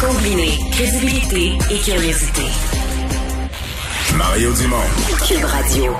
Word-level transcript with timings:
Combiner 0.00 0.58
crédibilité 0.70 1.52
et 1.70 1.78
curiosité. 1.78 2.42
Mario 4.16 4.52
Dumont. 4.54 4.76
Cube 5.26 5.44
Radio. 5.44 5.92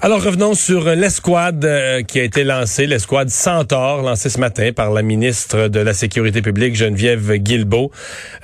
Alors 0.00 0.22
revenons 0.22 0.54
sur 0.54 0.84
l'escouade 0.94 1.64
euh, 1.64 2.02
qui 2.02 2.20
a 2.20 2.22
été 2.22 2.44
lancée, 2.44 2.86
l'escouade 2.86 3.30
Centaure, 3.30 4.02
lancée 4.02 4.30
ce 4.30 4.38
matin 4.38 4.70
par 4.72 4.92
la 4.92 5.02
ministre 5.02 5.66
de 5.66 5.80
la 5.80 5.92
Sécurité 5.92 6.40
publique, 6.40 6.76
Geneviève 6.76 7.34
Guilbeault. 7.34 7.90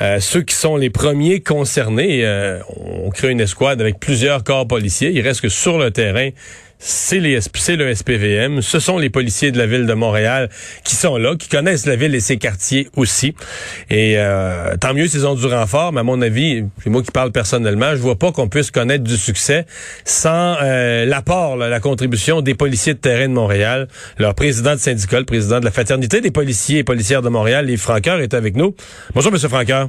Euh, 0.01 0.19
ceux 0.19 0.43
qui 0.43 0.57
sont 0.57 0.77
les 0.77 0.91
premiers 0.91 1.41
concernés, 1.41 2.25
euh, 2.25 2.59
on 2.77 3.09
crée 3.11 3.31
une 3.31 3.41
escouade 3.41 3.81
avec 3.81 4.01
plusieurs 4.01 4.43
corps 4.43 4.67
policiers. 4.67 5.13
Il 5.13 5.21
reste 5.21 5.43
que 5.43 5.49
sur 5.49 5.79
le 5.79 5.93
terrain, 5.93 6.31
c'est 6.87 7.19
les 7.19 7.39
c'est 7.55 7.77
le 7.77 7.95
SPVM, 7.95 8.61
ce 8.61 8.79
sont 8.79 8.99
les 8.99 9.09
policiers 9.09 9.51
de 9.51 9.57
la 9.57 9.65
ville 9.65 9.87
de 9.87 9.95
Montréal 9.95 10.51
qui 10.85 10.95
sont 10.95 11.17
là, 11.17 11.35
qui 11.35 11.49
connaissent 11.49 11.87
la 11.87 11.97
ville 11.97 12.15
et 12.15 12.21
ses 12.21 12.37
quartiers 12.37 12.89
aussi. 12.95 13.35
Et 13.89 14.15
euh, 14.19 14.77
tant 14.77 14.93
mieux 14.93 15.07
s'ils 15.07 15.27
ont 15.27 15.35
du 15.35 15.47
renfort, 15.47 15.95
mais 15.95 16.01
à 16.01 16.03
mon 16.03 16.21
avis, 16.21 16.65
c'est 16.83 16.91
moi 16.91 17.03
qui 17.03 17.11
parle 17.11 17.33
personnellement, 17.33 17.93
je 17.93 18.03
vois 18.03 18.17
pas 18.17 18.33
qu'on 18.33 18.49
puisse 18.49 18.71
connaître 18.71 19.03
du 19.03 19.17
succès 19.17 19.65
sans 20.05 20.57
euh, 20.63 21.07
l'apport, 21.07 21.57
la 21.57 21.81
contribution 21.81 22.43
des 22.43 22.55
policiers 22.55 22.93
de 22.93 22.99
terrain 22.99 23.29
de 23.29 23.33
Montréal. 23.33 23.89
Leur 24.19 24.35
président 24.35 24.75
de 24.75 24.81
syndicat, 24.81 25.21
le 25.21 25.25
président 25.25 25.61
de 25.61 25.65
la 25.65 25.71
fraternité 25.71 26.21
des 26.21 26.31
policiers 26.31 26.81
et 26.81 26.85
policières 26.85 27.23
de 27.23 27.31
Montréal, 27.31 27.65
les 27.65 27.79
Franqueurs, 27.79 28.21
est 28.21 28.35
avec 28.35 28.57
nous. 28.57 28.75
Bonjour, 29.15 29.33
Monsieur 29.33 29.49
Franqueur. 29.49 29.89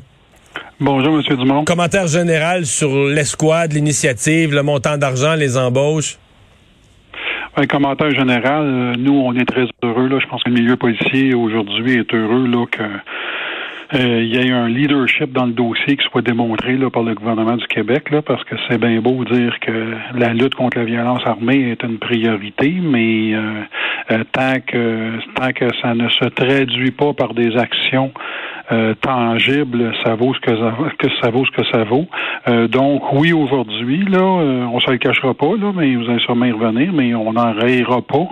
Bonjour, 0.79 1.13
Monsieur 1.13 1.35
Dumont. 1.35 1.65
Commentaire 1.65 2.07
général 2.07 2.65
sur 2.65 3.05
l'escouade, 3.05 3.73
l'initiative, 3.73 4.53
le 4.53 4.63
montant 4.63 4.97
d'argent, 4.97 5.35
les 5.35 5.57
embauches. 5.57 6.17
Un 7.57 7.67
commentaire 7.67 8.11
général, 8.11 8.63
euh, 8.65 8.93
nous, 8.97 9.13
on 9.13 9.33
est 9.33 9.45
très 9.45 9.65
heureux. 9.81 10.09
Là. 10.09 10.19
Je 10.19 10.27
pense 10.27 10.43
que 10.43 10.49
le 10.49 10.55
milieu 10.55 10.75
policier 10.75 11.33
aujourd'hui 11.33 11.93
est 11.93 12.13
heureux 12.13 12.47
là, 12.47 12.65
que 12.69 12.83
euh, 13.93 14.21
il 14.23 14.35
y 14.35 14.37
ait 14.37 14.51
un 14.51 14.67
leadership 14.67 15.31
dans 15.31 15.45
le 15.45 15.53
dossier 15.53 15.95
qui 15.95 16.03
soit 16.11 16.21
démontré 16.21 16.73
là, 16.75 16.89
par 16.89 17.03
le 17.03 17.13
gouvernement 17.13 17.55
du 17.55 17.65
Québec, 17.67 18.09
là, 18.11 18.21
parce 18.21 18.43
que 18.43 18.55
c'est 18.67 18.77
bien 18.77 18.99
beau 18.99 19.23
dire 19.23 19.57
que 19.61 19.93
la 20.15 20.33
lutte 20.33 20.55
contre 20.55 20.79
la 20.79 20.83
violence 20.83 21.21
armée 21.25 21.71
est 21.71 21.83
une 21.83 21.97
priorité, 21.97 22.75
mais 22.81 23.33
euh, 23.35 24.23
tant 24.33 24.59
que 24.59 25.11
tant 25.35 25.53
que 25.53 25.73
ça 25.81 25.93
ne 25.93 26.09
se 26.09 26.25
traduit 26.25 26.91
pas 26.91 27.13
par 27.13 27.33
des 27.33 27.55
actions 27.55 28.11
euh, 28.71 28.93
tangible, 29.01 29.93
ça 30.03 30.15
vaut 30.15 30.33
ce 30.33 30.39
que 30.39 30.57
ça, 30.57 30.73
que 30.97 31.07
ça 31.21 31.29
vaut 31.29 31.45
ce 31.45 31.51
que 31.51 31.63
ça 31.71 31.83
vaut. 31.83 32.05
Euh, 32.47 32.67
donc 32.67 33.13
oui, 33.13 33.31
aujourd'hui, 33.33 34.05
là, 34.05 34.19
euh, 34.19 34.65
on 34.65 34.79
se 34.79 34.89
le 34.89 34.97
cachera 34.97 35.33
pas, 35.33 35.55
là, 35.57 35.71
mais 35.75 35.95
vous 35.95 36.09
allez 36.09 36.19
sûrement 36.19 36.45
y 36.45 36.51
revenir, 36.51 36.91
mais 36.93 37.13
on 37.13 37.33
n'en 37.33 37.53
rayera 37.53 38.01
pas 38.01 38.27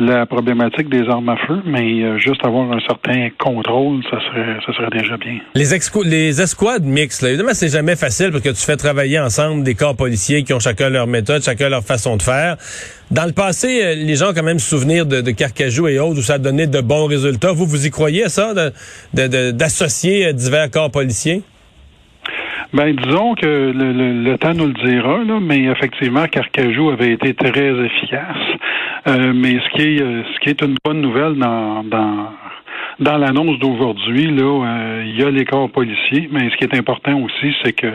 la 0.00 0.26
problématique 0.26 0.88
des 0.88 1.08
armes 1.08 1.28
à 1.28 1.36
feu, 1.46 1.62
mais 1.64 2.18
juste 2.18 2.44
avoir 2.44 2.72
un 2.72 2.80
certain 2.80 3.28
contrôle, 3.38 4.02
ça 4.10 4.18
serait, 4.20 4.56
ça 4.66 4.72
serait 4.72 4.90
déjà 4.90 5.16
bien. 5.16 5.38
Les, 5.54 5.66
les 6.04 6.40
escouades 6.40 6.84
mixtes, 6.84 7.22
là, 7.22 7.28
évidemment, 7.28 7.54
c'est 7.54 7.68
jamais 7.68 7.96
facile 7.96 8.30
parce 8.30 8.42
que 8.42 8.50
tu 8.50 8.64
fais 8.64 8.76
travailler 8.76 9.18
ensemble 9.18 9.62
des 9.62 9.74
corps 9.74 9.96
policiers 9.96 10.42
qui 10.42 10.52
ont 10.52 10.60
chacun 10.60 10.88
leur 10.88 11.06
méthode, 11.06 11.42
chacun 11.42 11.68
leur 11.68 11.84
façon 11.84 12.16
de 12.16 12.22
faire. 12.22 12.56
Dans 13.10 13.26
le 13.26 13.32
passé, 13.32 13.82
euh, 13.82 13.94
les 13.94 14.16
gens 14.16 14.30
ont 14.30 14.34
quand 14.34 14.44
même 14.44 14.60
souvenir 14.60 15.04
de, 15.04 15.20
de 15.20 15.30
Carcajou 15.32 15.88
et 15.88 15.98
autres 15.98 16.20
où 16.20 16.22
ça 16.22 16.34
a 16.34 16.38
donné 16.38 16.66
de 16.66 16.80
bons 16.80 17.06
résultats. 17.06 17.52
Vous, 17.52 17.66
vous 17.66 17.86
y 17.86 17.90
croyez 17.90 18.28
ça, 18.28 18.54
d'associer 19.12 20.26
de, 20.26 20.32
divers 20.32 20.70
corps 20.70 20.90
policiers? 20.90 21.42
Ben, 22.72 22.94
disons 22.94 23.34
que 23.34 23.46
le, 23.46 24.22
le, 24.22 24.38
temps 24.38 24.54
nous 24.54 24.66
le 24.66 24.72
dira, 24.72 25.18
là, 25.24 25.40
mais 25.40 25.64
effectivement, 25.64 26.26
Carcajou 26.26 26.90
avait 26.90 27.12
été 27.12 27.34
très 27.34 27.70
efficace. 27.84 28.36
Euh, 29.08 29.32
mais 29.34 29.58
ce 29.58 29.76
qui 29.76 29.82
est 29.82 30.02
euh, 30.02 30.22
ce 30.34 30.40
qui 30.40 30.50
est 30.50 30.62
une 30.62 30.76
bonne 30.84 31.00
nouvelle 31.00 31.34
dans, 31.36 31.82
dans 31.84 32.28
dans 33.00 33.16
l'annonce 33.16 33.58
d'aujourd'hui, 33.58 34.26
là, 34.30 34.42
euh, 34.42 35.04
il 35.06 35.18
y 35.18 35.24
a 35.24 35.30
les 35.30 35.44
corps 35.44 35.70
policiers, 35.70 36.28
mais 36.30 36.50
ce 36.50 36.56
qui 36.56 36.64
est 36.64 36.76
important 36.76 37.18
aussi, 37.18 37.54
c'est 37.64 37.72
que 37.72 37.86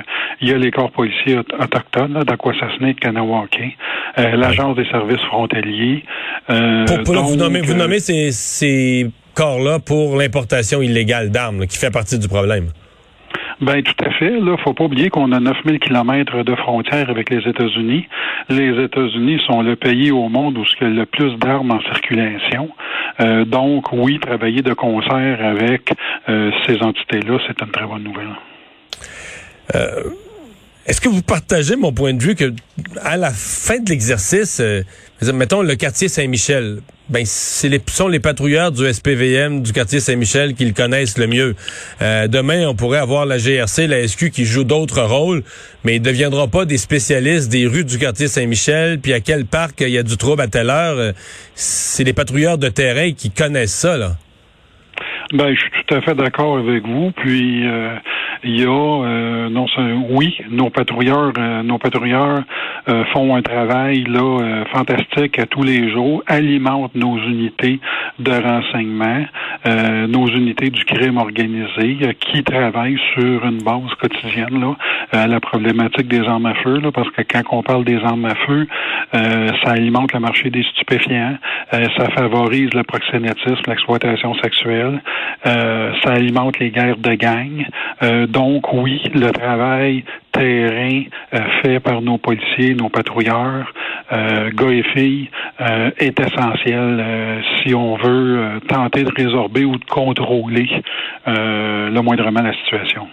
il 0.42 0.50
y 0.50 0.52
a 0.52 0.58
les 0.58 0.72
corps 0.72 0.92
policiers 0.92 1.38
autochtones, 1.38 2.14
là, 2.14 2.24
d'Aquassassiné 2.24 2.94
de 2.94 3.00
Kanawake, 3.00 3.78
euh, 4.18 4.36
l'Agence 4.36 4.76
des 4.76 4.86
services 4.86 5.22
frontaliers. 5.28 6.04
Euh, 6.50 6.86
pour, 7.06 7.16
vous 7.24 7.36
nommer, 7.36 7.62
vous 7.62 7.76
nommez 7.76 8.00
ces, 8.00 8.32
ces 8.32 9.12
corps-là 9.36 9.80
pour 9.80 10.18
l'importation 10.18 10.82
illégale 10.82 11.30
d'armes, 11.30 11.68
qui 11.68 11.78
fait 11.78 11.92
partie 11.92 12.18
du 12.18 12.28
problème. 12.28 12.70
Ben 13.62 13.82
tout 13.82 14.06
à 14.06 14.12
fait. 14.12 14.40
Là, 14.40 14.58
faut 14.58 14.74
pas 14.74 14.84
oublier 14.84 15.10
qu'on 15.10 15.32
a 15.32 15.40
9000 15.40 15.80
kilomètres 15.80 16.44
de 16.44 16.56
frontières 16.56 17.10
avec 17.10 17.30
les 17.30 17.48
États-Unis. 17.48 18.08
Les 18.50 18.84
États-Unis 18.84 19.42
sont 19.48 19.62
le 19.62 19.76
pays 19.76 20.12
au 20.12 20.28
monde 20.28 20.58
où 20.58 20.64
il 20.82 20.88
y 20.88 20.92
a 20.92 20.94
le 20.94 21.06
plus 21.06 21.38
d'armes 21.38 21.72
en 21.72 21.82
circulation. 21.82 22.70
Euh, 23.22 23.46
donc, 23.46 23.92
oui, 23.94 24.20
travailler 24.20 24.62
de 24.62 24.74
concert 24.74 25.44
avec 25.44 25.94
euh, 26.28 26.52
ces 26.66 26.82
entités-là, 26.82 27.38
c'est 27.48 27.62
une 27.62 27.72
très 27.72 27.86
bonne 27.86 28.04
nouvelle. 28.04 28.36
Euh, 29.74 30.04
est-ce 30.86 31.02
que 31.02 31.10
vous 31.10 31.22
partagez 31.22 31.76
mon 31.76 31.92
point 31.92 32.14
de 32.14 32.22
vue 32.22 32.36
que 32.36 32.54
à 33.02 33.18
la 33.18 33.32
fin 33.32 33.80
de 33.80 33.90
l'exercice, 33.90 34.62
mettons 35.34 35.62
le 35.62 35.76
quartier 35.76 36.08
Saint-Michel, 36.08 36.80
ben 37.10 37.24
c'est 37.26 37.70
les 37.70 37.82
sont 37.88 38.08
les 38.08 38.20
patrouilleurs 38.20 38.72
du 38.72 38.92
SPVM 38.92 39.62
du 39.62 39.74
quartier 39.74 40.00
Saint-Michel 40.00 40.56
qui 40.56 40.66
le 40.66 40.74
connaissent 40.74 41.18
le 41.18 41.28
mieux. 41.28 41.56
Euh, 42.02 42.28
demain, 42.28 42.68
on 42.68 42.76
pourrait 42.76 43.00
avoir 43.00 43.26
la 43.26 43.38
GRC, 43.38 43.88
la 43.88 44.08
SQ 44.08 44.32
qui 44.32 44.46
joue 44.46 44.64
d'autres 44.64 45.02
rôles, 45.02 45.44
mais 45.84 45.96
ils 45.96 46.02
ne 46.02 46.06
deviendront 46.06 46.48
pas 46.48 46.66
des 46.66 46.78
spécialistes 46.78 47.52
des 47.52 47.68
rues 47.68 47.86
du 47.86 48.00
quartier 48.00 48.28
Saint-Michel, 48.28 49.00
puis 49.00 49.14
à 49.14 49.20
quel 49.20 49.46
parc 49.46 49.82
il 49.82 49.90
y 49.90 49.98
a 49.98 50.04
du 50.04 50.18
trouble 50.18 50.42
à 50.42 50.48
telle 50.48 50.70
heure. 50.70 50.98
Euh, 50.98 51.12
c'est 51.54 52.04
les 52.04 52.14
patrouilleurs 52.14 52.58
de 52.58 52.70
terrain 52.70 53.12
qui 53.12 53.32
connaissent 53.32 53.76
ça 53.76 53.98
là. 53.98 54.14
Ben, 55.34 55.54
je 55.54 55.60
suis 55.60 55.70
tout 55.72 55.96
à 55.96 56.02
fait 56.02 56.16
d'accord 56.16 56.58
avec 56.58 56.86
vous. 56.86 57.12
Puis 57.12 57.68
euh, 57.68 57.96
il 58.46 58.62
y 58.62 58.66
a 58.66 58.70
euh, 58.70 59.50
non 59.50 59.66
oui, 60.10 60.38
nos 60.50 60.70
patrouilleurs, 60.70 61.34
euh, 61.38 61.64
nos 61.64 61.80
patrouilleurs 61.80 62.44
euh, 62.88 63.04
font 63.06 63.36
un 63.36 63.42
travail 63.42 64.04
là 64.04 64.66
fantastique 64.72 65.40
à 65.40 65.48
tous 65.48 65.64
les 65.64 65.90
jours, 65.90 66.24
alimentent 66.28 66.94
nos 66.96 67.18
unités 67.18 67.80
de 68.20 68.32
renseignement, 68.32 69.26
nos 70.08 70.28
unités 70.28 70.70
du 70.70 70.84
crime 70.86 71.18
organisé, 71.18 71.98
qui 72.20 72.44
travaillent 72.44 73.00
sur 73.14 73.46
une 73.46 73.64
base 73.64 73.94
quotidienne 74.00 74.60
là 74.60 74.76
à 75.12 75.28
la 75.28 75.40
problématique 75.40 76.08
des 76.08 76.22
armes 76.22 76.46
à 76.46 76.54
feu, 76.56 76.80
là, 76.80 76.92
parce 76.92 77.10
que 77.12 77.22
quand 77.22 77.42
on 77.52 77.64
parle 77.64 77.84
des 77.84 77.98
armes 77.98 78.26
à 78.26 78.36
feu, 78.36 78.68
ça 79.12 79.72
alimente 79.72 80.14
le 80.14 80.20
marché 80.20 80.50
des 80.50 80.64
stupéfiants, 80.64 81.38
ça 81.72 82.10
favorise 82.16 82.74
le 82.74 82.84
proxénétisme, 82.84 83.62
l'exploitation 83.68 84.36
sexuelle, 84.36 85.02
ça 85.44 86.12
alimente 86.12 86.60
les 86.60 86.70
guerres 86.70 86.98
de 86.98 87.14
gang. 87.16 87.66
Donc 88.36 88.74
oui, 88.74 89.02
le 89.14 89.32
travail 89.32 90.04
terrain 90.34 91.04
euh, 91.34 91.40
fait 91.62 91.80
par 91.80 92.02
nos 92.02 92.18
policiers, 92.18 92.76
nos 92.76 92.90
patrouilleurs, 92.90 93.74
euh, 94.12 94.52
gars 94.54 94.72
et 94.72 94.84
filles, 94.94 95.30
euh, 95.62 95.90
est 95.98 96.20
essentiel 96.20 97.42
si 97.64 97.74
on 97.74 97.96
veut 97.96 98.60
tenter 98.68 99.06
de 99.06 99.12
résorber 99.16 99.64
ou 99.64 99.78
de 99.78 99.86
contrôler 99.86 100.68
le 101.26 102.02
moindrement 102.02 102.42
la 102.42 102.54
situation. 102.54 103.08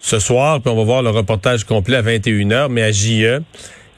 Ce 0.00 0.18
soir, 0.18 0.60
puis 0.60 0.72
on 0.72 0.76
va 0.76 0.82
voir 0.82 1.02
le 1.02 1.10
reportage 1.10 1.62
complet 1.62 1.96
à 1.96 2.02
21h, 2.02 2.66
mais 2.70 2.82
à 2.82 2.90
JE, 2.90 3.42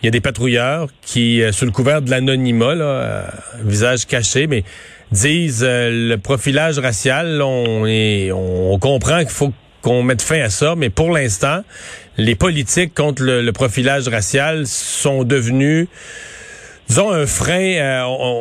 il 0.03 0.05
y 0.05 0.09
a 0.09 0.11
des 0.11 0.21
patrouilleurs 0.21 0.89
qui, 1.01 1.43
sous 1.53 1.65
le 1.65 1.71
couvert 1.71 2.03
de 2.03 2.11
l'anonymat, 2.11 3.25
visage 3.65 4.07
caché, 4.07 4.47
mais 4.47 4.63
disent 5.11 5.67
le 5.67 6.17
profilage 6.17 6.79
racial, 6.79 7.41
on, 7.41 7.87
on 7.87 8.79
comprend 8.79 9.21
qu'il 9.21 9.31
faut 9.31 9.53
qu'on 9.87 10.03
mette 10.03 10.21
fin 10.21 10.41
à 10.41 10.51
ça, 10.51 10.75
mais 10.77 10.91
pour 10.91 11.13
l'instant, 11.13 11.61
les 12.19 12.35
politiques 12.35 12.93
contre 12.93 13.23
le, 13.23 13.53
profilage 13.53 14.09
racial 14.09 14.67
sont 14.67 15.23
devenus 15.23 15.87
disons 16.89 17.13
un 17.13 17.25
frein 17.25 17.77
euh, 17.79 18.41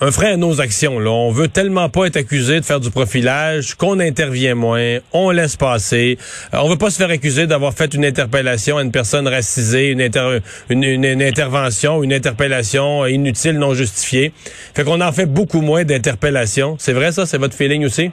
un 0.00 0.10
frein 0.10 0.32
à 0.32 0.36
nos 0.36 0.60
actions 0.60 0.98
là. 0.98 1.10
on 1.10 1.30
veut 1.30 1.46
tellement 1.46 1.88
pas 1.88 2.06
être 2.06 2.16
accusé 2.16 2.58
de 2.58 2.64
faire 2.64 2.80
du 2.80 2.90
profilage 2.90 3.74
qu'on 3.74 4.00
intervient 4.00 4.56
moins 4.56 4.98
on 5.12 5.30
laisse 5.30 5.54
passer. 5.54 6.18
Euh, 6.54 6.58
on 6.60 6.68
veut 6.68 6.76
pas 6.76 6.90
se 6.90 6.96
faire 6.96 7.10
accuser 7.10 7.46
d'avoir 7.46 7.72
fait 7.72 7.94
une 7.94 8.04
interpellation 8.04 8.76
à 8.76 8.82
une 8.82 8.90
personne 8.90 9.28
racisée 9.28 9.90
une, 9.90 10.82
une, 10.82 11.22
intervention 11.22 12.02
une 12.02 12.12
interpellation 12.12 13.06
inutile 13.06 13.58
non 13.58 13.74
justifiée. 13.74 14.32
Fait 14.74 14.82
qu'on 14.82 15.00
en 15.00 15.12
fait 15.12 15.26
beaucoup 15.26 15.60
moins 15.60 15.84
d'interpellations. 15.84 16.74
C'est 16.80 16.94
vrai 16.94 17.12
ça? 17.12 17.26
C'est 17.26 17.38
votre 17.38 17.54
feeling 17.54 17.84
aussi? 17.84 18.10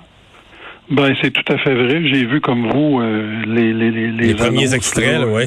Ben, 0.90 1.14
c'est 1.22 1.32
tout 1.32 1.54
à 1.54 1.58
fait 1.58 1.76
vrai. 1.76 2.02
J'ai 2.08 2.26
vu 2.26 2.42
comme 2.42 2.70
vous 2.72 3.00
euh, 3.00 3.44
les, 3.46 3.74
les, 3.74 3.92
les, 3.92 4.12
les, 4.12 4.36
premiers 4.36 4.74
extraits, 4.74 5.22
oui. 5.28 5.46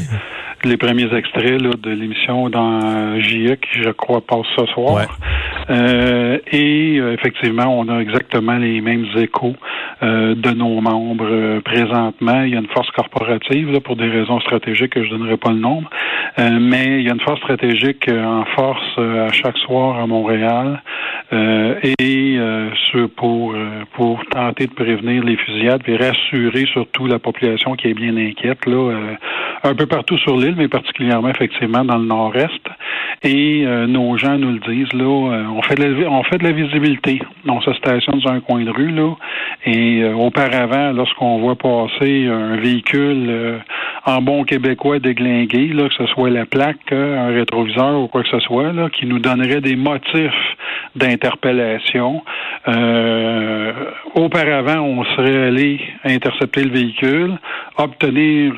Les 0.62 0.76
premiers 0.76 1.14
extraits 1.14 1.60
là, 1.62 1.70
de 1.82 1.90
l'émission 1.90 2.50
dans 2.50 3.18
JE 3.18 3.54
qui, 3.54 3.82
je 3.82 3.90
crois, 3.90 4.20
passe 4.20 4.46
ce 4.56 4.66
soir. 4.66 5.06
Euh, 5.70 6.38
et 6.52 6.98
euh, 6.98 7.14
effectivement, 7.14 7.78
on 7.78 7.88
a 7.88 8.00
exactement 8.00 8.56
les 8.56 8.82
mêmes 8.82 9.06
échos 9.16 9.54
euh, 10.02 10.34
de 10.34 10.50
nos 10.50 10.80
membres 10.80 11.60
présentement. 11.60 12.42
Il 12.42 12.50
y 12.50 12.56
a 12.56 12.60
une 12.60 12.68
force 12.68 12.90
corporative 12.90 13.70
là, 13.72 13.80
pour 13.80 13.96
des 13.96 14.08
raisons 14.08 14.40
stratégiques 14.40 14.94
que 14.94 15.04
je 15.04 15.10
donnerai 15.10 15.36
pas 15.36 15.50
le 15.50 15.58
nombre, 15.58 15.90
mais 16.38 17.00
il 17.00 17.02
y 17.02 17.10
a 17.10 17.12
une 17.12 17.20
force 17.20 17.38
stratégique 17.40 18.08
en 18.08 18.44
force 18.56 18.98
à 18.98 19.32
chaque 19.32 19.58
soir 19.58 19.98
à 19.98 20.06
Montréal. 20.06 20.82
et 21.32 22.38
pour 23.16 23.54
pour 23.94 24.24
tenter 24.26 24.66
de 24.66 24.72
prévenir 24.72 25.22
les 25.24 25.36
fusillades 25.36 25.82
et 25.86 25.96
rassurer 25.96 26.66
surtout 26.72 27.06
la 27.06 27.18
population 27.18 27.74
qui 27.74 27.88
est 27.88 27.94
bien 27.94 28.16
inquiète 28.16 28.66
là 28.66 29.16
un 29.62 29.74
peu 29.74 29.86
partout 29.86 30.16
sur 30.18 30.36
l'île, 30.36 30.54
mais 30.56 30.68
particulièrement 30.68 31.28
effectivement 31.28 31.84
dans 31.84 31.98
le 31.98 32.06
nord-est. 32.06 32.66
Et 33.22 33.64
euh, 33.66 33.86
nos 33.86 34.16
gens 34.16 34.38
nous 34.38 34.52
le 34.52 34.60
disent, 34.60 34.92
là, 34.94 35.32
euh, 35.32 35.44
on 35.54 35.62
fait 35.62 35.74
de 35.74 35.84
la, 35.84 36.10
on 36.10 36.22
fait 36.22 36.38
de 36.38 36.44
la 36.44 36.52
visibilité. 36.52 37.20
On 37.46 37.60
se 37.60 37.72
stationne 37.74 38.20
dans 38.20 38.30
un 38.30 38.40
coin 38.40 38.64
de 38.64 38.70
rue, 38.70 38.90
là. 38.90 39.14
Euh, 39.98 40.14
auparavant, 40.14 40.92
lorsqu'on 40.92 41.38
voit 41.38 41.56
passer 41.56 42.26
un 42.26 42.56
véhicule 42.56 43.60
en 44.06 44.22
bon 44.22 44.44
québécois 44.44 44.98
déglingué, 44.98 45.70
que 45.70 45.94
ce 45.94 46.06
soit 46.06 46.30
la 46.30 46.46
plaque, 46.46 46.92
un 46.92 47.28
rétroviseur 47.28 48.00
ou 48.00 48.08
quoi 48.08 48.22
que 48.22 48.28
ce 48.28 48.40
soit, 48.40 48.72
qui 48.90 49.06
nous 49.06 49.18
donnerait 49.18 49.60
des 49.60 49.76
motifs 49.76 50.56
d'interpellation. 50.96 52.22
auparavant, 54.14 54.80
on 54.80 55.04
serait 55.16 55.48
allé 55.48 55.80
intercepter 56.04 56.64
le 56.64 56.70
véhicule, 56.70 57.38
obtenir 57.76 58.54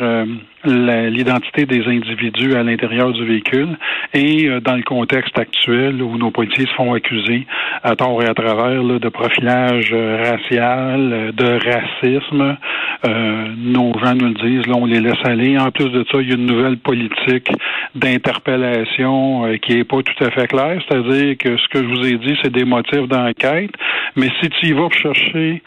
l'identité 0.64 1.66
des 1.66 1.84
individus 1.86 2.54
à 2.54 2.62
l'intérieur 2.62 3.12
du 3.12 3.24
véhicule 3.24 3.76
et 4.14 4.48
euh, 4.48 4.60
dans 4.60 4.76
le 4.76 4.82
contexte 4.82 5.38
actuel 5.38 6.02
où 6.02 6.16
nos 6.16 6.30
policiers 6.30 6.66
se 6.66 6.72
font 6.74 6.94
accuser 6.94 7.46
à 7.82 7.96
tort 7.96 8.22
et 8.22 8.26
à 8.26 8.34
travers 8.34 8.82
de 8.82 9.08
profilage 9.08 9.90
euh, 9.92 10.22
racial, 10.22 11.12
euh, 11.12 11.32
de 11.32 11.58
racisme, 11.64 12.56
nos 13.04 13.92
gens 13.98 14.14
nous 14.14 14.28
le 14.28 14.34
disent, 14.34 14.66
là 14.66 14.74
on 14.76 14.86
les 14.86 15.00
laisse 15.00 15.24
aller. 15.24 15.58
En 15.58 15.70
plus 15.70 15.88
de 15.88 16.04
ça, 16.10 16.18
il 16.20 16.28
y 16.28 16.32
a 16.32 16.36
une 16.36 16.46
nouvelle 16.46 16.76
politique 16.76 17.50
d'interpellation 17.96 19.56
qui 19.60 19.78
est 19.78 19.84
pas 19.84 20.02
tout 20.02 20.24
à 20.24 20.30
fait 20.30 20.46
claire, 20.46 20.80
c'est-à-dire 20.86 21.36
que 21.36 21.56
ce 21.56 21.68
que 21.68 21.78
je 21.78 21.84
vous 21.84 22.06
ai 22.06 22.16
dit, 22.18 22.38
c'est 22.42 22.52
des 22.52 22.64
motifs 22.64 23.08
d'enquête, 23.08 23.72
mais 24.14 24.28
si 24.40 24.48
tu 24.50 24.66
y 24.68 24.72
vas 24.72 24.88
chercher 24.90 25.62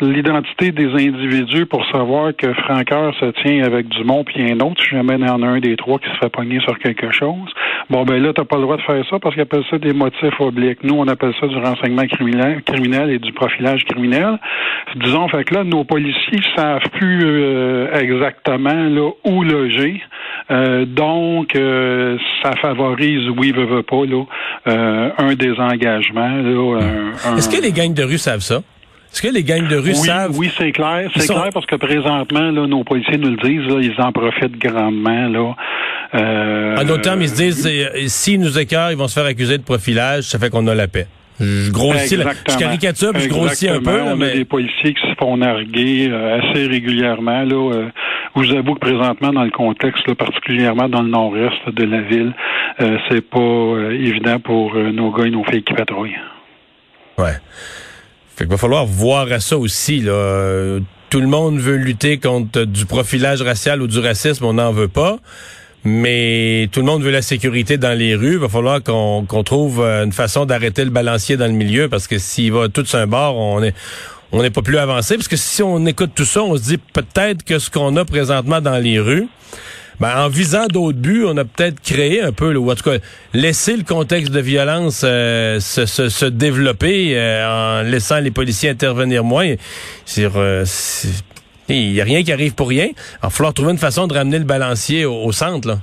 l'identité 0.00 0.72
des 0.72 0.88
individus 0.88 1.66
pour 1.66 1.84
savoir 1.90 2.34
que 2.36 2.52
Franqueur 2.54 3.14
se 3.18 3.26
tient 3.42 3.64
avec 3.64 3.88
Dumont 3.88 4.24
puis 4.24 4.50
un 4.50 4.60
autre, 4.60 4.82
si 4.82 4.90
jamais 4.90 5.16
il 5.18 5.26
y 5.26 5.30
en 5.30 5.42
a 5.42 5.46
un 5.46 5.60
des 5.60 5.76
trois 5.76 5.98
qui 5.98 6.08
se 6.08 6.16
fait 6.16 6.28
pogner 6.28 6.60
sur 6.60 6.78
quelque 6.78 7.10
chose. 7.12 7.48
Bon, 7.88 8.04
ben 8.04 8.22
là, 8.22 8.32
t'as 8.34 8.44
pas 8.44 8.56
le 8.56 8.62
droit 8.62 8.76
de 8.76 8.82
faire 8.82 9.04
ça 9.08 9.18
parce 9.18 9.34
qu'ils 9.34 9.42
appellent 9.42 9.64
ça 9.70 9.78
des 9.78 9.92
motifs 9.92 10.40
obliques. 10.40 10.82
Nous, 10.82 10.94
on 10.94 11.06
appelle 11.08 11.32
ça 11.40 11.46
du 11.46 11.56
renseignement 11.56 12.06
criminel, 12.06 12.62
criminel 12.62 13.10
et 13.10 13.18
du 13.18 13.32
profilage 13.32 13.84
criminel. 13.84 14.38
Disons, 14.96 15.28
fait 15.28 15.44
que 15.44 15.54
là, 15.54 15.64
nos 15.64 15.84
policiers 15.84 16.40
savent 16.56 16.88
plus 16.92 17.20
euh, 17.24 17.92
exactement 17.92 18.88
là 18.88 19.10
où 19.24 19.42
loger. 19.42 20.02
Euh, 20.50 20.84
donc, 20.84 21.54
euh, 21.56 22.18
ça 22.42 22.52
favorise, 22.60 23.28
oui, 23.36 23.52
veut, 23.52 23.66
veut 23.66 23.82
pas, 23.82 24.04
là, 24.04 24.24
un 25.18 25.34
désengagement. 25.34 26.28
Là, 26.28 26.80
Est-ce 27.36 27.48
que 27.48 27.62
les 27.62 27.72
gangs 27.72 27.94
de 27.94 28.02
rue 28.02 28.18
savent 28.18 28.40
ça? 28.40 28.62
Est-ce 29.16 29.28
que 29.28 29.34
les 29.34 29.44
gangs 29.44 29.66
de 29.66 29.76
rue 29.76 29.94
savent? 29.94 30.36
Oui, 30.36 30.52
c'est 30.58 30.72
clair. 30.72 31.10
C'est 31.16 31.26
clair 31.26 31.48
parce 31.54 31.64
que 31.64 31.76
présentement, 31.76 32.50
là, 32.50 32.66
nos 32.66 32.84
policiers 32.84 33.16
nous 33.16 33.30
le 33.30 33.36
disent, 33.38 33.66
là, 33.66 33.80
ils 33.80 33.94
en 33.98 34.12
profitent 34.12 34.58
grandement. 34.58 35.28
Là. 35.28 35.54
Euh, 36.14 36.76
en 36.76 36.84
d'autres 36.84 37.00
termes, 37.00 37.22
ils 37.22 37.30
se 37.30 37.36
disent, 37.36 37.66
euh, 37.66 38.08
s'ils 38.08 38.38
nous 38.38 38.58
écœurent, 38.58 38.90
ils 38.90 38.96
vont 38.98 39.08
se 39.08 39.14
faire 39.14 39.24
accuser 39.24 39.56
de 39.56 39.62
profilage, 39.62 40.24
ça 40.24 40.38
fait 40.38 40.50
qu'on 40.50 40.66
a 40.66 40.74
la 40.74 40.86
paix. 40.86 41.06
Je 41.40 41.72
grossis, 41.72 42.16
je 42.16 42.58
caricature, 42.58 43.12
puis 43.14 43.22
je 43.22 43.28
grossis 43.30 43.70
un 43.70 43.80
peu. 43.80 44.02
on 44.02 44.20
a 44.20 44.28
des 44.32 44.44
policiers 44.44 44.92
qui 44.92 45.00
se 45.00 45.14
font 45.18 45.38
narguer 45.38 46.10
euh, 46.10 46.38
assez 46.38 46.66
régulièrement. 46.66 47.42
Là, 47.42 47.72
euh, 47.72 47.88
je 48.36 48.42
vous 48.42 48.54
avoue 48.54 48.74
que 48.74 48.80
présentement, 48.80 49.32
dans 49.32 49.44
le 49.44 49.50
contexte, 49.50 50.06
là, 50.06 50.14
particulièrement 50.14 50.90
dans 50.90 51.00
le 51.00 51.08
nord-est 51.08 51.74
de 51.74 51.84
la 51.84 52.02
ville, 52.02 52.34
euh, 52.82 52.98
c'est 53.08 53.22
pas 53.22 53.92
évident 53.92 54.40
pour 54.40 54.74
nos 54.74 55.10
gars 55.10 55.24
et 55.24 55.30
nos 55.30 55.44
filles 55.44 55.62
qui 55.62 55.72
patrouillent. 55.72 56.18
Ouais. 57.16 57.32
Fait 58.36 58.44
qu'il 58.44 58.50
va 58.50 58.58
falloir 58.58 58.84
voir 58.84 59.32
à 59.32 59.40
ça 59.40 59.56
aussi. 59.56 60.00
Là. 60.00 60.78
Tout 61.08 61.20
le 61.20 61.26
monde 61.26 61.58
veut 61.58 61.76
lutter 61.76 62.18
contre 62.18 62.64
du 62.64 62.84
profilage 62.84 63.40
racial 63.40 63.80
ou 63.80 63.86
du 63.86 63.98
racisme, 63.98 64.44
on 64.44 64.52
n'en 64.52 64.72
veut 64.72 64.88
pas. 64.88 65.18
Mais 65.84 66.68
tout 66.70 66.80
le 66.80 66.86
monde 66.86 67.02
veut 67.02 67.12
la 67.12 67.22
sécurité 67.22 67.78
dans 67.78 67.96
les 67.96 68.14
rues. 68.14 68.34
Il 68.34 68.38
va 68.38 68.48
falloir 68.48 68.82
qu'on 68.82 69.42
trouve 69.44 69.80
euh, 69.80 70.04
une 70.04 70.12
façon 70.12 70.44
d'arrêter 70.44 70.84
le 70.84 70.90
balancier 70.90 71.36
dans 71.36 71.46
le 71.46 71.52
milieu 71.52 71.88
parce 71.88 72.08
que 72.08 72.18
s'il 72.18 72.52
va 72.52 72.68
tout 72.68 72.84
sur 72.84 72.98
un 72.98 73.06
bord, 73.06 73.36
on 73.36 73.62
on 74.32 74.42
n'est 74.42 74.50
pas 74.50 74.62
plus 74.62 74.76
avancé. 74.76 75.14
Parce 75.14 75.28
que 75.28 75.36
si 75.36 75.62
on 75.62 75.86
écoute 75.86 76.10
tout 76.14 76.24
ça, 76.24 76.42
on 76.42 76.56
se 76.56 76.62
dit 76.62 76.78
peut-être 76.78 77.42
que 77.42 77.58
ce 77.58 77.70
qu'on 77.70 77.96
a 77.96 78.04
présentement 78.04 78.60
dans 78.60 78.76
les 78.76 78.98
rues, 78.98 79.28
ben, 80.00 80.24
en 80.24 80.28
visant 80.28 80.66
d'autres 80.66 80.98
buts, 80.98 81.24
on 81.26 81.36
a 81.36 81.44
peut-être 81.44 81.80
créé 81.80 82.22
un 82.22 82.32
peu, 82.32 82.54
ou 82.56 82.70
en 82.70 82.74
tout 82.74 82.90
cas 82.90 82.98
laissé 83.32 83.76
le 83.76 83.82
contexte 83.82 84.32
de 84.32 84.40
violence 84.40 85.02
euh, 85.06 85.58
se, 85.60 85.86
se, 85.86 86.26
développer 86.26 87.12
euh, 87.16 87.80
en 87.80 87.82
laissant 87.82 88.20
les 88.20 88.30
policiers 88.30 88.70
intervenir 88.70 89.24
moins. 89.24 89.54
Euh, 90.18 90.64
il 91.68 91.92
n'y 91.92 92.00
a 92.00 92.04
rien 92.04 92.22
qui 92.22 92.32
arrive 92.32 92.54
pour 92.54 92.68
rien. 92.68 92.88
Il 92.88 93.22
va 93.22 93.30
falloir 93.30 93.54
trouver 93.54 93.72
une 93.72 93.78
façon 93.78 94.06
de 94.06 94.14
ramener 94.14 94.38
le 94.38 94.44
balancier 94.44 95.04
au, 95.04 95.32
centre. 95.32 95.66
Là. 95.66 95.76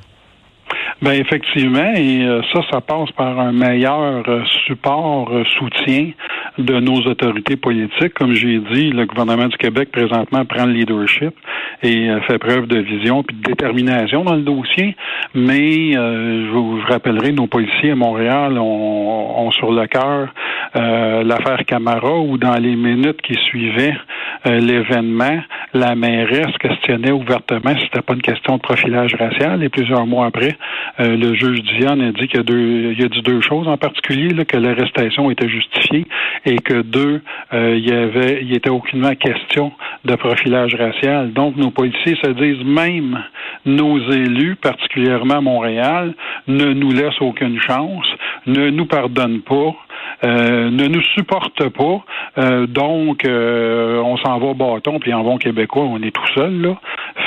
Ben 1.02 1.14
effectivement, 1.14 1.94
et 1.96 2.26
ça, 2.54 2.62
ça 2.72 2.82
passe 2.82 3.12
par 3.18 3.38
un 3.38 3.52
meilleur 3.52 4.24
support, 4.66 5.30
soutien 5.60 6.12
de 6.58 6.80
nos 6.80 7.02
autorités 7.08 7.56
politiques. 7.56 8.14
Comme 8.14 8.34
j'ai 8.34 8.60
dit, 8.60 8.92
le 8.92 9.06
gouvernement 9.06 9.48
du 9.48 9.58
Québec 9.58 9.92
présentement 9.92 10.46
prend 10.46 10.66
le 10.66 10.74
leadership 10.74 11.34
et 11.82 12.10
euh, 12.10 12.22
fait 12.22 12.38
preuve 12.38 12.68
de 12.68 12.80
vision 12.80 13.24
puis 13.24 13.36
de 13.36 13.44
détermination 13.44 14.24
dans 14.24 14.36
le 14.36 14.42
dossier. 14.42 14.96
Mais 15.34 15.96
euh, 15.96 16.46
je 16.48 16.52
vous 16.52 16.80
rappellerai, 16.88 17.32
nos 17.32 17.48
policiers 17.48 17.92
à 17.92 17.96
Montréal 17.96 18.58
ont, 18.58 19.52
sur 19.52 19.72
le 19.72 19.86
cœur 19.88 20.30
euh, 20.76 21.24
l'affaire 21.24 21.64
Camara 21.66 22.20
où 22.20 22.38
dans 22.38 22.56
les 22.56 22.76
minutes 22.76 23.22
qui 23.22 23.36
suivaient 23.36 23.96
l'événement, 24.46 25.42
la 25.74 25.96
mairesse 25.96 26.56
questionnait 26.60 27.12
ouvertement 27.12 27.76
si 27.76 27.84
c'était 27.84 28.02
pas 28.02 28.14
une 28.14 28.22
question 28.22 28.58
de 28.58 28.62
profilage 28.62 29.16
racial 29.16 29.64
et 29.64 29.70
plusieurs 29.70 30.06
mois 30.06 30.28
après, 30.28 30.58
le 31.00 31.34
juge 31.34 31.62
Dion 31.64 32.00
a 32.00 32.12
dit 32.12 32.28
qu'il 32.28 32.38
y 32.38 32.40
a 32.40 32.44
deux, 32.44 32.94
y 32.94 33.04
a 33.04 33.08
dit 33.08 33.22
deux 33.22 33.42
choses 33.42 33.68
en 33.68 33.78
particulier, 33.78 34.30
là, 34.30 34.46
que 34.46 34.58
l'arrestation 34.58 35.32
était 35.32 35.50
justifiée 35.50 36.06
et 36.46 36.58
que 36.58 36.82
deux, 36.82 37.22
euh, 37.54 37.76
il 37.78 37.90
y 37.90 37.94
avait, 37.94 38.40
il 38.44 38.54
était 38.56 38.70
aucunement 38.70 39.16
question 39.16 39.72
de 40.06 40.16
profilage 40.16 40.76
racial. 40.76 41.34
Donc, 41.34 41.56
nos 41.56 41.72
policiers 41.72 42.18
se 42.24 42.32
disent 42.32 42.64
même 42.64 43.24
nos 43.66 44.00
élus, 44.12 44.56
particulièrement 44.56 45.36
à 45.36 45.42
Montréal, 45.42 46.14
ne 46.48 46.74
nous 46.74 46.92
laissent 46.92 47.22
aucune 47.22 47.60
chance, 47.62 48.06
ne 48.46 48.70
nous 48.70 48.86
pardonnent 48.86 49.42
pas. 49.42 49.76
Euh, 50.24 50.70
ne 50.70 50.88
nous 50.88 51.02
supportent 51.16 51.70
pas. 51.70 52.06
Euh, 52.38 52.68
donc, 52.68 53.26
on 53.26 54.18
s'en 54.18 54.40
va 54.40 54.46
au 54.46 54.54
bâton, 54.54 55.00
puis 55.00 55.14
en 55.14 55.24
bon 55.24 55.38
québécois, 55.38 55.84
on 55.84 56.02
est 56.02 56.12
tout 56.12 56.34
seul, 56.34 56.62
là. 56.62 56.80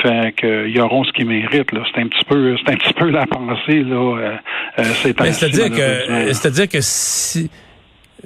Fait 0.03 0.35
qu'ils 0.37 0.81
auront 0.81 1.05
ce 1.05 1.13
qu'ils 1.13 1.27
méritent, 1.27 1.73
là. 1.73 1.83
C'est 1.93 2.01
un 2.01 2.09
petit 2.09 2.25
peu, 2.25 2.57
c'est 2.59 2.73
un 2.73 2.77
petit 2.77 2.95
peu 2.95 3.11
la 3.11 3.27
pensée, 3.27 3.83
là. 3.83 4.39
c'est-à-dire 4.77 5.71
que, 5.71 6.33
c'est-à-dire 6.33 6.69
que 6.69 6.79
si, 6.81 7.51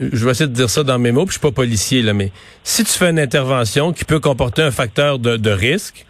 je 0.01 0.25
vais 0.25 0.31
essayer 0.31 0.49
de 0.49 0.55
dire 0.55 0.71
ça 0.71 0.83
dans 0.83 0.99
mes 0.99 1.13
mots, 1.13 1.25
puis 1.25 1.35
je 1.35 1.39
suis 1.39 1.41
pas 1.41 1.53
policier, 1.53 2.03
là, 2.03 2.13
mais 2.13 2.33
si 2.63 2.85
tu 2.85 2.93
fais 2.93 3.11
une 3.11 3.19
intervention 3.19 3.93
qui 3.93 4.05
peut 4.05 4.21
comporter 4.21 4.63
un 4.63 4.71
facteur 4.71 5.19
de, 5.19 5.51
risque 5.51 6.07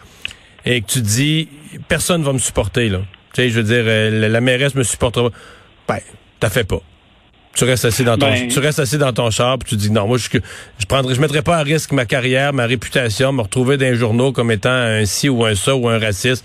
et 0.65 0.81
que 0.83 0.87
tu 0.87 1.01
dis 1.01 1.49
personne 1.89 2.23
va 2.23 2.33
me 2.33 2.39
supporter, 2.39 2.89
là. 2.89 3.01
Tu 3.33 3.43
sais, 3.43 3.49
je 3.49 3.61
veux 3.61 3.63
dire, 3.63 3.85
euh, 3.87 4.29
la, 4.29 4.41
mairesse 4.41 4.75
me 4.75 4.83
supportera 4.83 5.31
pas. 5.31 5.37
Ben, 5.89 6.01
t'as 6.41 6.51
fait 6.51 6.65
pas. 6.65 6.81
Tu 7.55 7.65
restes 7.65 7.85
assis 7.85 8.05
dans 8.05 8.17
ton, 8.17 8.31
ben- 8.31 8.49
tu 8.49 8.59
restes 8.61 8.79
assis 8.79 8.97
dans 8.97 9.13
ton 9.13 9.31
char, 9.31 9.59
puis 9.59 9.71
tu 9.71 9.77
dis 9.77 9.91
non, 9.91 10.07
moi 10.07 10.19
je 10.19 10.29
je 10.79 10.87
prendrai, 10.87 11.15
je 11.15 11.21
mettrai 11.21 11.43
pas 11.43 11.59
à 11.59 11.63
risque 11.63 11.93
ma 11.93 12.05
carrière, 12.07 12.53
ma 12.53 12.65
réputation, 12.67 13.33
me 13.33 13.43
retrouver 13.43 13.77
dans 13.77 13.87
les 13.87 13.97
journaux 13.97 14.33
comme 14.33 14.51
étant 14.51 14.71
un 14.71 15.05
ci 15.05 15.29
ou 15.29 15.45
un 15.45 15.55
ça 15.55 15.75
ou 15.75 15.89
un 15.89 15.99
raciste. 15.99 16.45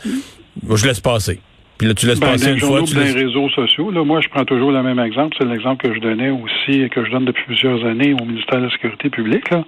je 0.67 0.85
laisse 0.85 0.99
passer. 0.99 1.39
Puis 1.77 1.87
là, 1.87 1.93
tu 1.93 2.05
laisses 2.05 2.19
ben, 2.19 2.31
passer 2.31 2.51
une 2.51 2.59
fois. 2.59 2.81
Tu 2.83 2.95
les 2.95 3.11
réseaux 3.11 3.49
sociaux. 3.49 3.91
Là, 3.91 4.03
moi, 4.05 4.21
je 4.21 4.29
prends 4.29 4.45
toujours 4.45 4.71
le 4.71 4.81
même 4.81 4.99
exemple. 4.99 5.35
C'est 5.37 5.47
l'exemple 5.47 5.87
que 5.87 5.93
je 5.93 5.99
donnais 5.99 6.29
aussi 6.29 6.81
et 6.81 6.89
que 6.89 7.03
je 7.03 7.11
donne 7.11 7.25
depuis 7.25 7.43
plusieurs 7.45 7.85
années 7.85 8.13
au 8.13 8.23
ministère 8.23 8.59
de 8.59 8.65
la 8.65 8.71
Sécurité 8.71 9.09
publique. 9.09 9.49
Là. 9.49 9.63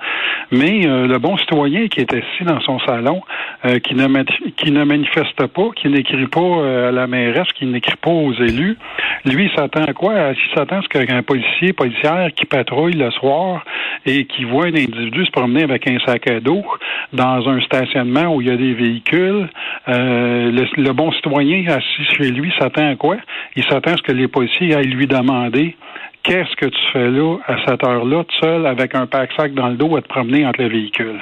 Mais 0.52 0.88
euh, 0.88 1.08
le 1.08 1.18
bon 1.20 1.36
citoyen 1.38 1.88
qui 1.90 2.00
est 2.00 2.14
assis 2.14 2.44
dans 2.46 2.62
son 2.62 2.80
salon, 2.80 3.22
euh, 3.66 3.80
qui, 3.80 3.94
ne 3.96 4.08
qui 4.56 4.72
ne 4.72 4.84
manifeste 4.86 5.48
pas, 5.48 5.70
qui 5.76 5.90
n'écrit 5.90 6.28
pas 6.28 6.40
euh, 6.40 6.90
à 6.90 6.92
la 6.94 7.08
mairesse, 7.08 7.48
qui 7.56 7.66
n'écrit 7.66 7.98
pas 7.98 8.12
aux 8.12 8.34
élus, 8.34 8.78
lui, 9.26 9.46
il 9.46 9.52
s'attend 9.56 9.84
à 9.84 9.94
quoi? 9.94 10.14
Il 10.32 10.56
s'attend 10.56 10.78
à 10.78 10.82
ce 10.84 10.88
qu'un 10.88 11.24
policier, 11.24 11.74
policière 11.74 12.30
qui 12.34 12.46
patrouille 12.46 12.94
le 12.94 13.12
soir 13.12 13.66
et 14.06 14.26
qui 14.26 14.46
voit 14.46 14.68
un 14.68 14.76
individu 14.76 15.26
se 15.26 15.32
promener 15.32 15.64
avec 15.64 15.88
un 15.88 15.98
sac 16.06 16.28
à 16.28 16.40
dos 16.40 16.64
dans 17.12 17.50
un 17.50 17.60
stationnement 17.62 18.34
où 18.34 18.42
il 18.42 18.48
y 18.48 18.52
a 18.52 18.56
des 18.56 18.74
véhicules, 18.74 19.50
euh, 19.90 20.52
le, 20.52 20.84
le, 20.84 20.94
bon 20.94 21.12
citoyen 21.14 21.66
assis 21.68 22.06
chez 22.18 22.30
lui 22.32 22.52
s'attend 22.60 22.90
à 22.90 22.96
quoi? 22.96 23.18
Il 23.56 23.64
s'attend 23.64 23.94
à 23.94 23.98
ce 23.98 24.02
que 24.02 24.12
les 24.12 24.28
policiers 24.28 24.76
aillent 24.76 24.88
lui 24.88 25.08
demander 25.08 25.76
qu'est-ce 26.24 26.56
que 26.58 26.66
tu 26.66 26.82
fais 26.92 27.10
là 27.10 27.38
à 27.48 27.56
cette 27.66 27.84
heure-là, 27.84 28.24
tout 28.26 28.36
seul 28.42 28.66
avec 28.66 28.96
un 28.96 29.08
pack-sac 29.08 29.54
dans 29.54 29.70
le 29.70 29.76
dos 29.76 29.96
à 29.96 30.02
te 30.02 30.08
promener 30.10 30.46
entre 30.46 30.62
les 30.62 30.68
véhicules. 30.68 31.22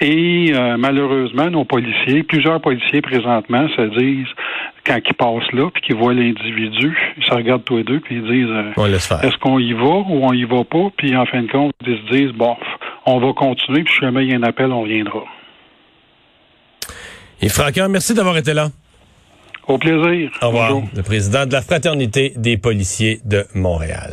Et 0.00 0.52
euh, 0.52 0.76
malheureusement, 0.76 1.48
nos 1.50 1.64
policiers, 1.64 2.24
plusieurs 2.24 2.60
policiers 2.60 3.00
présentement 3.00 3.66
se 3.74 3.82
disent 3.98 4.28
quand 4.84 4.98
ils 5.06 5.14
passent 5.14 5.52
là, 5.52 5.70
puis 5.72 5.82
qu'ils 5.82 5.96
voient 5.96 6.12
l'individu, 6.12 6.94
ils 7.16 7.24
se 7.24 7.32
regardent 7.32 7.64
tous 7.64 7.78
les 7.78 7.84
deux, 7.84 8.00
puis 8.00 8.16
ils 8.16 8.22
disent 8.22 8.50
euh, 8.50 9.22
est-ce 9.22 9.38
qu'on 9.38 9.58
y 9.58 9.72
va 9.72 9.82
ou 9.84 10.24
on 10.24 10.32
y 10.34 10.44
va 10.44 10.62
pas, 10.64 10.88
puis 10.94 11.16
en 11.16 11.24
fin 11.24 11.42
de 11.42 11.50
compte, 11.50 11.72
ils 11.86 11.96
se 11.96 12.12
disent 12.12 12.32
bon, 12.32 12.56
on 13.06 13.18
va 13.18 13.32
continuer, 13.32 13.82
puis 13.82 13.94
si 13.94 14.00
jamais 14.00 14.24
il 14.24 14.30
y 14.30 14.34
a 14.34 14.36
un 14.36 14.42
appel, 14.42 14.72
on 14.72 14.82
viendra. 14.82 15.24
Et 17.40 17.48
Franquin, 17.48 17.88
merci 17.88 18.14
d'avoir 18.14 18.36
été 18.36 18.54
là. 18.54 18.70
Au 19.66 19.78
plaisir. 19.78 20.30
Au 20.42 20.48
revoir. 20.48 20.82
Le 20.94 21.02
président 21.02 21.46
de 21.46 21.52
la 21.52 21.62
Fraternité 21.62 22.32
des 22.36 22.58
policiers 22.58 23.20
de 23.24 23.46
Montréal. 23.54 24.12